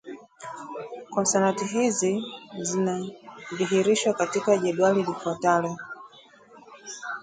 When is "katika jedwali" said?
4.13-5.03